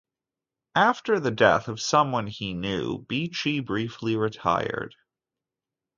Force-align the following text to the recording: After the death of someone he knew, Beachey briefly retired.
After 0.73 1.19
the 1.19 1.29
death 1.29 1.67
of 1.67 1.79
someone 1.79 2.25
he 2.25 2.55
knew, 2.55 3.05
Beachey 3.05 3.63
briefly 3.63 4.15
retired. 4.15 4.95